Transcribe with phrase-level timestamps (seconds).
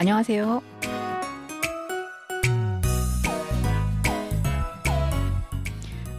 [0.00, 0.62] 안녕하세요.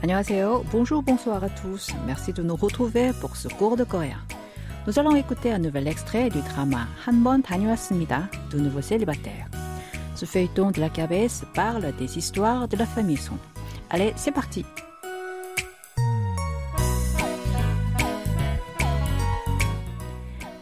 [0.01, 0.63] 안녕하세요.
[0.71, 1.89] Bonjour, bonsoir à tous.
[2.05, 4.21] Merci de nous retrouver pour ce cours de coréen.
[4.87, 8.29] Nous allons écouter un nouvel extrait du drama 한번 다녀왔습니다.
[8.49, 9.49] De nouveaux célibataires.
[10.15, 13.37] Ce feuilleton de la KBS parle des histoires de la famille Song.
[13.89, 14.65] Allez, c'est parti.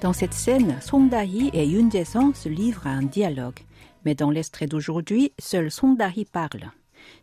[0.01, 3.59] Dans cette scène, Song Da-hee et Yoon Jae-sung se livrent à un dialogue.
[4.03, 6.71] Mais dans l'extrait d'aujourd'hui, seul Song Da-hee parle.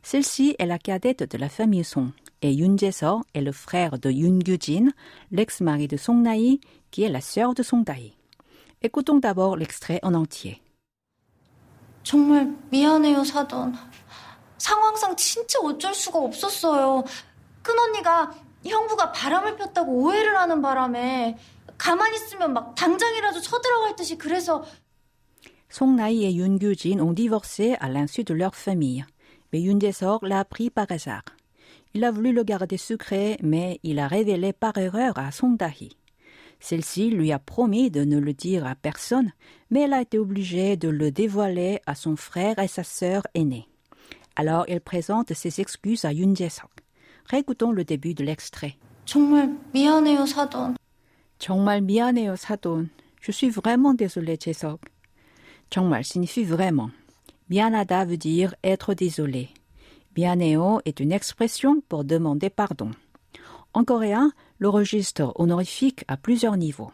[0.03, 2.11] Celle-ci est la cadette de la famille Song
[2.43, 4.91] et Yoon Jae-sung est le frère de Yoon Gyu-jin,
[5.31, 8.15] l'ex-mari de Song Na-hee, qui est la sœur de Song Da-hee.
[8.83, 10.61] Écoutons d'abord l'extrait en entier.
[12.03, 13.75] 정말 미안해요, 사돈.
[14.59, 17.05] 상황상 진짜 어쩔 수가 없었어요.
[17.62, 18.33] 큰언니가
[18.67, 21.39] 형부가 바람을 폈다고 오해를 하는 바람에
[21.79, 24.65] 가만히 있으면 막 당장이라도 쳐들어갈 듯이 그래서
[25.69, 29.06] Song Na-hee et Yoon Gyu-jin ont divorcé à l'insu de leur famille.
[29.53, 31.25] Mais Yoon Jae-sung l'a appris par hasard.
[31.95, 35.97] Il a voulu le garder secret, mais il a révélé par erreur à Song Da-hee.
[36.61, 39.33] Celle-ci lui a promis de ne le dire à personne,
[39.70, 43.67] mais elle a été obligée de le dévoiler à son frère et sa sœur aînée.
[44.37, 46.69] Alors elle présente ses excuses à Yoon Jae-sung.
[47.31, 48.77] Récoutons le début de l'extrait.
[49.05, 50.76] 정말 미안해요, 사돈.
[51.47, 52.91] 정말 미안해요, 사돈.
[53.20, 54.78] Je suis vraiment désolé, Jae-sung.
[55.70, 56.91] 정말 signifie vraiment.
[57.48, 59.48] 미안하다 veut dire être désolé.
[60.15, 62.91] 미안해요 est une expression pour demander pardon.
[63.75, 66.92] En coréen, le registre honorifique a plusieurs niveaux.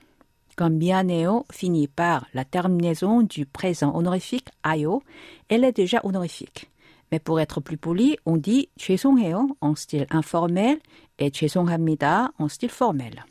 [0.56, 5.02] Comme 미안해요 finit par la terminaison du présent honorifique ayo,
[5.48, 6.70] elle est déjà honorifique.
[7.10, 10.78] Mais pour être plus poli, on dit 죄송해요 en style informel
[11.18, 13.24] et 죄송합니다 en style formel.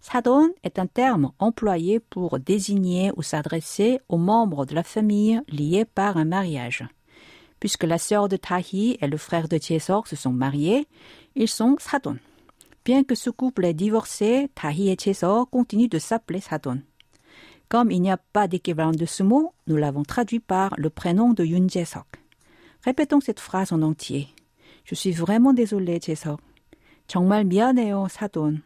[0.00, 5.84] Sadon est un terme employé pour désigner ou s'adresser aux membres de la famille liés
[5.84, 6.84] par un mariage.
[7.60, 10.86] Puisque la sœur de Tahi et le frère de Jae-suk se sont mariés,
[11.34, 12.18] ils sont Sadon.
[12.84, 16.82] Bien que ce couple est divorcé, Tahi et Jae-suk continuent de s'appeler Sadon.
[17.68, 21.32] Comme il n'y a pas d'équivalent de ce mot, nous l'avons traduit par le prénom
[21.32, 22.06] de Yoon Jae-suk.
[22.84, 24.28] Répétons cette phrase en entier.
[24.84, 26.38] Je suis vraiment désolé, Jae-suk.
[27.06, 28.62] 정말 미안해요, 사돈.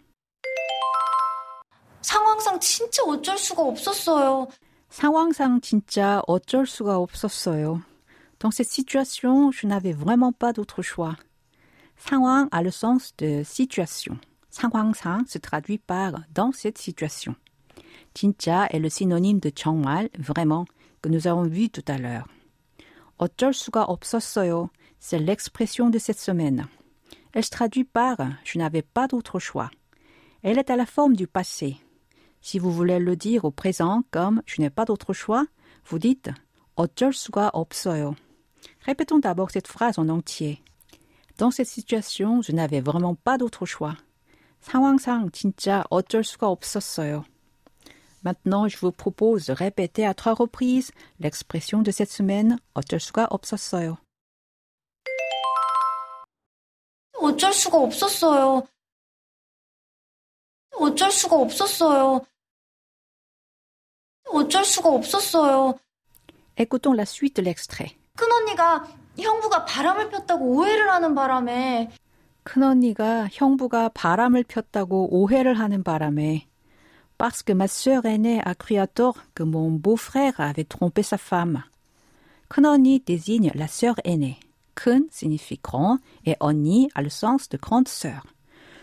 [2.45, 4.47] 상황상 진짜 어쩔 수가 없었어요.
[4.91, 7.81] 상황상 진짜 어쩔 수가 없었어요.
[8.39, 11.17] Dans cette situation, je n'avais vraiment pas d'autre choix.
[11.97, 14.19] 상황 a le sens de situation.
[14.51, 17.35] 상황상 se traduit par dans cette situation.
[18.13, 20.67] 진짜 est le synonyme de 정말, vraiment,
[21.01, 22.27] que nous avons vu tout à l'heure.
[23.17, 24.69] 어쩔 수가 없었어요.
[24.99, 26.67] C'est l'expression de cette semaine.
[27.33, 29.71] Elle se traduit par je n'avais pas d'autre choix.
[30.43, 31.79] Elle est à la forme du passé.
[32.45, 35.47] Si vous voulez le dire au présent comme je n'ai pas d'autre choix,
[35.85, 36.31] vous dites
[36.77, 38.15] 어쩔 수가 없어요.
[38.87, 40.63] Répétons d'abord cette phrase en entier.
[41.39, 43.97] Dans cette situation, je n'avais vraiment pas d'autre choix.
[44.61, 47.25] 상황상 진짜 어쩔 수가 없었어요.
[48.23, 53.27] Maintenant, je vous propose de répéter à trois reprises l'expression de cette semaine 어쩔 수가
[53.31, 53.99] 없었어요.
[57.19, 58.67] 어쩔 수가 없었어요.
[60.79, 62.21] 어쩔 수가 없었어요.
[64.35, 65.75] 어쩔 수가 없었어요.
[66.57, 67.97] Écoutons la suite de l'extrait.
[68.17, 68.87] 큰언니가
[69.19, 71.91] 형부가 바람을 폈다고 오해를 하는 바람에
[72.43, 76.47] 큰언니가 형부가 바람을 폈다고 오해를 하는 바람에
[77.19, 81.19] parce que ma sœur aînée a cru à tort que mon beau-frère avait trompé sa
[81.19, 81.63] femme.
[82.49, 84.39] 큰언니 désigne la sœur aînée.
[84.75, 88.25] 큰 signifie grand et 언니 a le sens de grande sœur.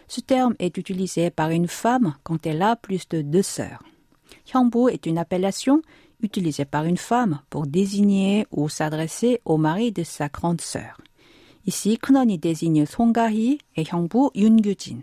[0.07, 3.81] Ce terme est utilisé par une femme quand elle a plus de deux sœurs.
[4.46, 5.82] Hyangbu est une appellation
[6.20, 11.00] utilisée par une femme pour désigner ou s'adresser au mari de sa grande sœur.
[11.66, 15.02] Ici, Knon이 désigne Songgahi et Hyangbu Yungyujin.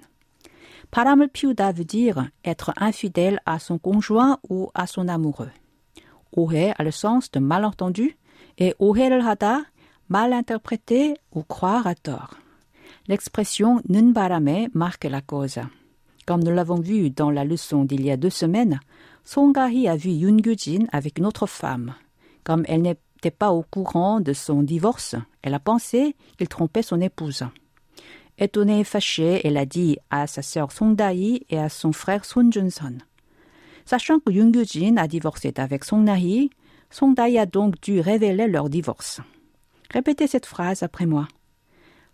[0.91, 5.51] Paramel piuda veut dire être infidèle à son conjoint ou à son amoureux.
[6.35, 8.17] Ohe a le sens de malentendu
[8.57, 9.61] et ohe를 hada
[10.09, 12.35] mal interpréter ou croire à tort.
[13.07, 15.59] L'expression nunbarame marque la cause.
[16.25, 18.79] Comme nous l'avons vu dans la leçon d'il y a deux semaines,
[19.23, 21.93] Songahi a vu Yoon Gyu-jin avec une autre femme.
[22.43, 26.99] Comme elle n'était pas au courant de son divorce, elle a pensé qu'il trompait son
[27.01, 27.43] épouse.
[28.37, 32.25] Étonnée et fâchée, elle a dit à sa sœur Song Da-hee et à son frère
[32.25, 32.97] Son Jun-son.
[33.85, 36.49] Sachant que Yoon Gyu-jin a divorcé avec Song Na-hee,
[36.89, 39.21] Song Da-hee a donc dû révéler leur divorce.
[39.91, 41.27] Répétez cette phrase après moi.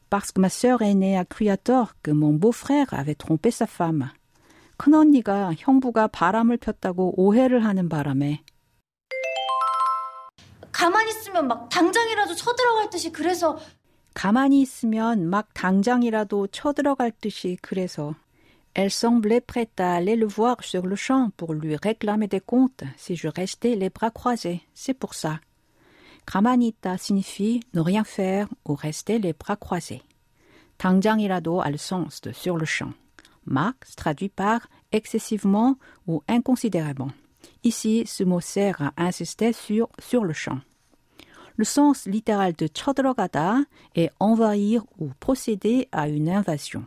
[0.10, 3.68] Parce que ma sœur aînée a cru à tort que mon beau-frère avait trompé sa
[3.68, 4.10] femme.
[4.78, 8.44] 큰언니가 형부가 바람을 폈다고 오해를 하는 바람에
[10.72, 13.58] 가만히 있으면 막 당장이라도 쳐들어갈 듯이 그래서
[14.14, 18.16] 가만히 있으면 막 당장이라도 쳐들어갈 듯이 그래서
[18.76, 22.84] Elle semblait prête à aller le voir sur le champ pour lui réclamer des comptes
[22.98, 24.62] si je restais les bras croisés.
[24.74, 25.40] C'est pour ça.
[26.26, 30.02] 가만히 있다 signifie ne rien faire ou rester les bras croisés.
[30.78, 32.92] 당장이라도 a le sens de sur le champ.
[33.46, 35.78] Marc se traduit par excessivement
[36.08, 37.12] ou inconsidérément.
[37.64, 40.60] Ici, ce mot sert à insister sur, sur le champ.
[41.58, 43.60] Le sens littéral de chodrogada
[43.96, 46.86] est envahir ou procéder à une invasion.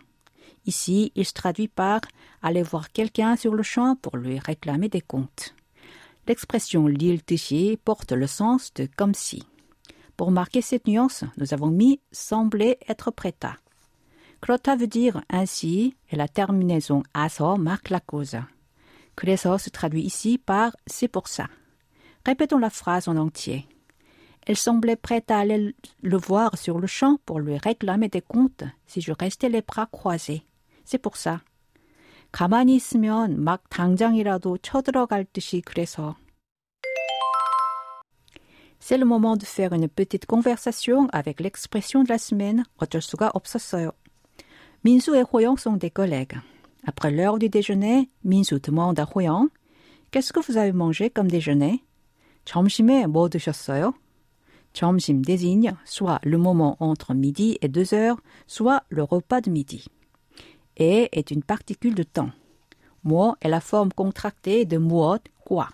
[0.66, 2.02] Ici, il se traduit par
[2.43, 5.55] aller voir quelqu'un sur le champ pour lui réclamer des comptes.
[6.26, 9.44] L'expression l'île Tichy porte le sens de comme si.
[10.19, 13.56] Pour marquer cette nuance, nous avons mis sembler être prêt à.
[14.39, 18.38] 그렇다 veut dire ainsi et la terminaison a서 marque la cause.
[19.15, 21.47] 그래서 se traduit ici par c'est pour ça.
[22.25, 23.68] Répétons la phrase en entier.
[24.45, 28.65] Elle semblait prête à aller le voir sur le champ pour lui réclamer des comptes
[28.85, 30.44] si je restais les bras croisés.
[30.83, 31.41] C'est pour ça.
[32.33, 36.15] 가만히 있으면 막 당장이라도 쳐들어갈 듯이 그래서.
[38.80, 43.30] C'est le moment de faire une petite conversation avec l'expression de la semaine 어쩔 수가
[43.33, 43.91] 없었어요.
[44.83, 46.39] 민수 et 호영 sont des collègues.
[46.85, 49.50] Après l'heure du déjeuner, 민수 demande à 호영
[50.12, 51.83] Qu'est-ce que vous avez mangé comme déjeuner
[52.45, 53.94] 점심에 뭐 드셨어요?
[54.74, 59.85] 점심 désigne soit le moment entre midi et deux heures, soit le repas de midi.
[60.77, 62.31] Et est une particule de temps.
[63.03, 65.69] Moi est la forme contractée de muot, quoi.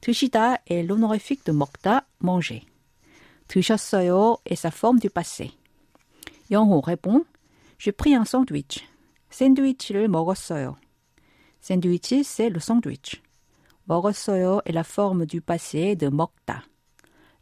[0.00, 2.64] 드시다 est l'honorifique de 먹다, manger.
[3.48, 5.52] 드셨어요 est sa forme du passé.
[6.50, 7.24] 영호 répond
[7.80, 8.84] J'ai pris un sandwich.
[9.30, 10.76] 샌드위치를 먹었어요.
[11.60, 13.20] 샌드위치, c'est le sandwich.
[13.86, 16.64] 먹었어요 est la forme du passé de 먹다.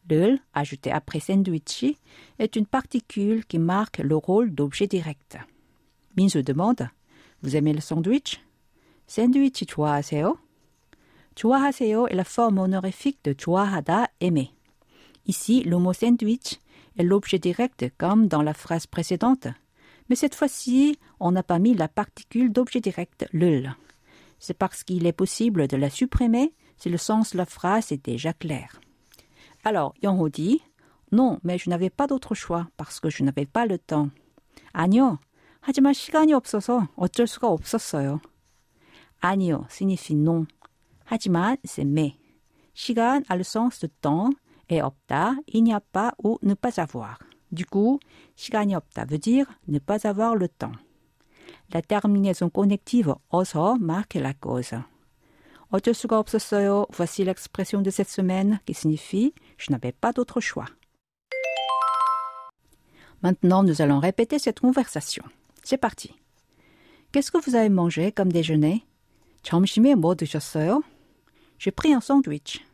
[0.08, 1.98] Le, ajouté après sandwichi,
[2.38, 5.38] est une particule qui marque le rôle d'objet direct.
[6.16, 6.88] 민수 demande
[7.42, 8.40] Vous aimez le sandwich
[9.06, 10.38] 샌드위치 좋아하세요?
[11.34, 14.50] 좋아하세요 est la forme honorifique de 좋아하다, aimer.
[15.26, 16.58] Ici, le mot sandwich
[16.98, 19.48] est l'objet direct comme dans la phrase précédente,
[20.08, 23.64] mais cette fois-ci, on n'a pas mis la particule d'objet direct le.
[24.38, 28.04] C'est parce qu'il est possible de la supprimer si le sens de la phrase est
[28.04, 28.81] déjà clair.
[29.64, 30.60] Alors, Yongho dit
[31.12, 34.10] Non, mais je n'avais pas d'autre choix parce que je n'avais pas le temps.
[34.75, 35.19] 아니요.
[35.60, 38.20] 하지만 시간이 없어서 어쩔 수가 없었어요.
[39.20, 40.46] 아니요 signifie non.
[41.06, 42.12] 하지만 c'est mais.
[42.75, 44.31] 시간 a le sens de temps
[44.69, 47.19] et 없다, il n'y a pas ou ne pas avoir.
[47.52, 48.00] Du coup,
[48.36, 50.72] 시간이 없다 veut dire ne pas avoir le temps.
[51.72, 54.75] La terminaison connective 어서 marque la cause.
[55.70, 56.86] 어쩔 수가 없었어요.
[56.92, 60.66] Voici l'expression de cette semaine qui signifie je n'avais pas d'autre choix.
[63.22, 65.25] Maintenant, nous allons répéter cette conversation.
[65.62, 66.14] C'est parti.
[67.10, 68.84] Qu'est-ce que vous avez mangé comme déjeuner?
[69.42, 70.82] 점심에 뭐 드셨어요?
[71.58, 72.64] J'ai pris un sandwich.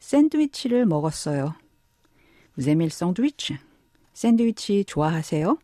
[0.00, 1.54] 샌드위치를 먹었어요.
[2.56, 3.52] Vous aimez le sandwich?
[4.21, 5.57] 샌드위치 좋아하세요?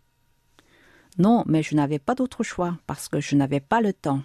[1.19, 4.23] Non, mais je n'avais pas d'autre choix parce que je n'avais pas le temps.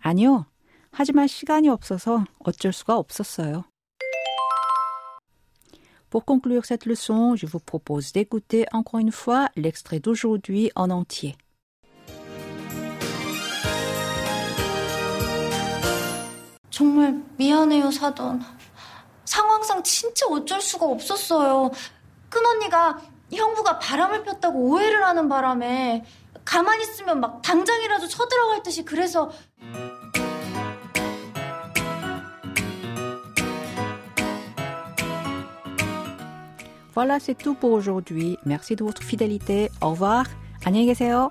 [0.00, 0.46] 아니요.
[0.92, 3.64] 하지만 시간이 없어서 어쩔 수가 없었어요.
[6.08, 11.36] Pour conclure cette leçon, je vous propose d'écouter encore une fois l'extrait d'aujourd'hui en entier.
[16.70, 18.40] 정말 미안해요, 사돈.
[19.26, 21.70] 상황상 진짜 어쩔 수가 없었어요.
[22.30, 22.98] 큰 언니가
[23.32, 26.04] 형부가 바람을 폈다고 오해를 하는 바람에
[26.44, 29.30] 가만히 있으면 막 당장이라도 쳐들어갈 듯이 그래서
[36.92, 38.36] Voilà, c'est tout pour aujourd'hui.
[38.44, 39.70] Merci de votre fidélité.
[39.80, 40.24] Au revoir.
[40.64, 41.30] 안녕히 계세요.